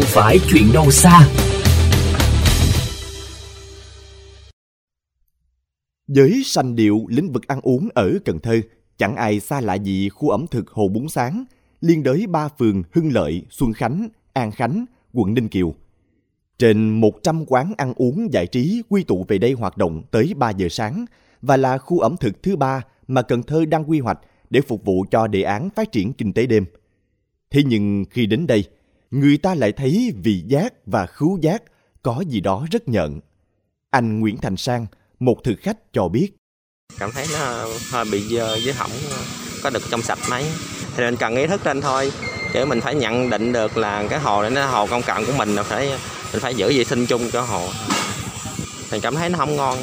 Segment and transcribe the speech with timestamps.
[0.00, 1.28] không phải chuyện đâu xa.
[6.08, 8.60] Với sanh điệu lĩnh vực ăn uống ở Cần Thơ,
[8.98, 11.44] chẳng ai xa lạ gì khu ẩm thực Hồ Bún Sáng,
[11.80, 15.74] liên đới ba phường Hưng Lợi, Xuân Khánh, An Khánh, quận Ninh Kiều.
[16.58, 20.50] Trên 100 quán ăn uống giải trí quy tụ về đây hoạt động tới 3
[20.50, 21.04] giờ sáng
[21.42, 24.18] và là khu ẩm thực thứ ba mà Cần Thơ đang quy hoạch
[24.50, 26.64] để phục vụ cho đề án phát triển kinh tế đêm.
[27.50, 28.64] Thế nhưng khi đến đây,
[29.10, 31.62] người ta lại thấy vị giác và khứu giác
[32.02, 33.20] có gì đó rất nhận.
[33.90, 34.86] Anh Nguyễn Thành Sang,
[35.20, 36.30] một thực khách cho biết.
[36.98, 38.90] Cảm thấy nó hơi bị dơ với hỏng
[39.62, 40.44] có được trong sạch mấy.
[40.96, 42.12] Thì nên cần ý thức lên thôi.
[42.52, 45.32] Chứ mình phải nhận định được là cái hồ này nó hồ công cộng của
[45.38, 45.88] mình là phải
[46.32, 47.68] mình phải giữ vệ sinh chung cho hồ.
[48.92, 49.78] Mình cảm thấy nó không ngon.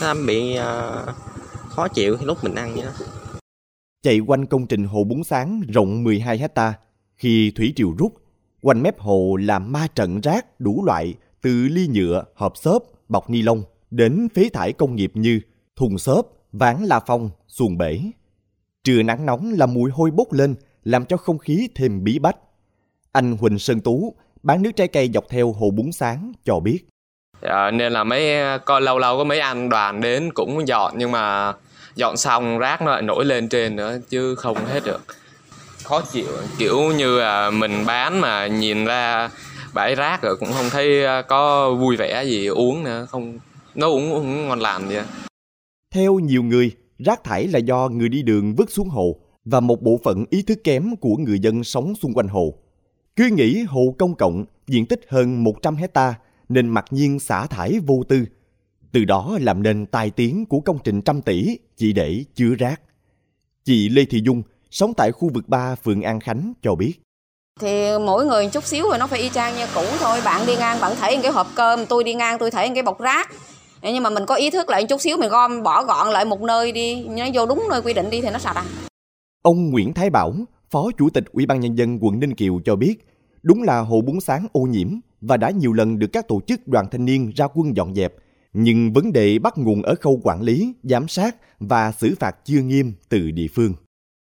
[0.00, 1.14] Nó bị uh,
[1.68, 3.06] khó chịu lúc mình ăn vậy đó.
[4.02, 6.74] Chạy quanh công trình hồ bún sáng rộng 12 hecta
[7.16, 8.14] khi thủy triều rút,
[8.62, 13.30] quanh mép hồ là ma trận rác đủ loại từ ly nhựa, hộp xốp, bọc
[13.30, 15.40] ni lông đến phế thải công nghiệp như
[15.76, 18.00] thùng xốp, ván la phong, xuồng bể.
[18.84, 22.36] Trưa nắng nóng làm mùi hôi bốc lên làm cho không khí thêm bí bách.
[23.12, 26.78] Anh Huỳnh Sơn Tú, bán nước trái cây dọc theo hồ bún sáng cho biết.
[27.40, 31.10] À, nên là mấy coi lâu lâu có mấy anh đoàn đến cũng dọn nhưng
[31.10, 31.52] mà
[31.94, 35.00] dọn xong rác nó lại nổi lên trên nữa chứ không hết được
[35.88, 36.26] khó chịu.
[36.58, 39.30] Kiểu như là mình bán mà nhìn ra
[39.74, 43.38] bãi rác rồi cũng không thấy à, có vui vẻ gì uống nữa không
[43.74, 45.02] nó uống uống ngon lành vậy.
[45.94, 49.82] Theo nhiều người rác thải là do người đi đường vứt xuống hồ và một
[49.82, 52.54] bộ phận ý thức kém của người dân sống xung quanh hồ.
[53.16, 56.14] Cứ nghĩ hồ công cộng diện tích hơn 100 hecta
[56.48, 58.24] nên mặc nhiên xả thải vô tư.
[58.92, 62.80] Từ đó làm nên tai tiếng của công trình trăm tỷ chỉ để chứa rác.
[63.64, 66.94] Chị Lê Thị Dung, sống tại khu vực 3 phường An Khánh cho biết.
[67.60, 70.20] Thì mỗi người chút xíu rồi nó phải y chang như cũ thôi.
[70.24, 73.00] Bạn đi ngang bạn thấy cái hộp cơm, tôi đi ngang tôi thấy cái bọc
[73.00, 73.28] rác.
[73.82, 76.40] Nhưng mà mình có ý thức lại chút xíu mình gom bỏ gọn lại một
[76.40, 78.64] nơi đi, nó vô đúng nơi quy định đi thì nó sạch à.
[79.42, 80.34] Ông Nguyễn Thái Bảo,
[80.70, 82.96] Phó Chủ tịch Ủy ban Nhân dân quận Ninh Kiều cho biết,
[83.42, 84.88] đúng là hồ bún sáng ô nhiễm
[85.20, 88.14] và đã nhiều lần được các tổ chức đoàn thanh niên ra quân dọn dẹp–
[88.52, 92.60] nhưng vấn đề bắt nguồn ở khâu quản lý, giám sát và xử phạt chưa
[92.60, 93.74] nghiêm từ địa phương.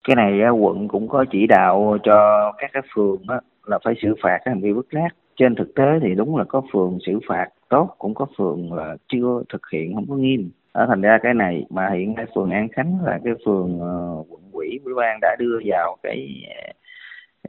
[0.04, 3.22] Cái này quận cũng có chỉ đạo cho các cái phường
[3.66, 5.08] là phải xử phạt cái hành vi vứt rác.
[5.36, 8.96] Trên thực tế thì đúng là có phường xử phạt tốt, cũng có phường là
[9.08, 10.50] chưa thực hiện không có nghiêm.
[10.72, 14.26] Ở thành ra cái này mà hiện nay phường An Khánh là cái phường uh,
[14.30, 16.28] quận quỹ ủy ban đã đưa vào cái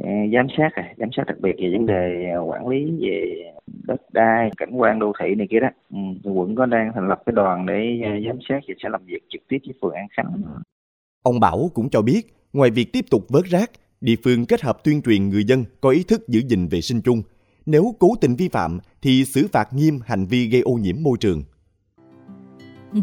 [0.04, 3.44] uh, giám sát này, giám sát đặc biệt về vấn đề ờ, quản lý về
[3.88, 7.22] đất đai cảnh quan đô thị này kia đó ừ, quận có đang thành lập
[7.26, 10.42] cái đoàn để giám sát và sẽ làm việc trực tiếp với phường An Khánh
[11.24, 12.22] ông Bảo cũng cho biết
[12.56, 13.72] ngoài việc tiếp tục vớt rác
[14.02, 17.02] địa phương kết hợp tuyên truyền người dân có ý thức giữ gìn vệ sinh
[17.02, 17.24] chung.
[17.66, 21.18] Nếu cố tình vi phạm thì xử phạt nghiêm hành vi gây ô nhiễm môi
[21.20, 21.44] trường.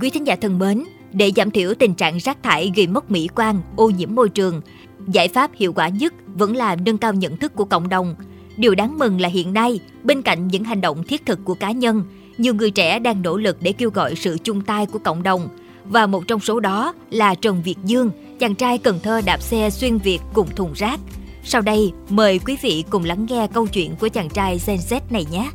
[0.01, 3.29] Quý thính giả thân mến để giảm thiểu tình trạng rác thải gây mất mỹ
[3.35, 4.61] quan ô nhiễm môi trường
[5.09, 8.15] giải pháp hiệu quả nhất vẫn là nâng cao nhận thức của cộng đồng.
[8.57, 11.73] Điều đáng mừng là hiện nay, bên cạnh những hành động thiết thực của cá
[11.73, 12.05] nhân,
[12.39, 15.49] nhiều người trẻ đang nỗ lực để kêu gọi sự chung tay của cộng đồng.
[15.85, 19.71] Và một trong số đó là Trần Việt Dương, chàng trai Cần Thơ đạp xe
[19.71, 21.01] xuyên Việt cùng thùng rác.
[21.45, 25.01] Sau đây, mời quý vị cùng lắng nghe câu chuyện của chàng trai Gen Z
[25.11, 25.51] này nhé.